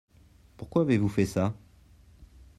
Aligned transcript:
Pourquoi 0.57 0.81
avez-vous 0.81 1.09
fait 1.09 1.27
ça? 1.27 1.53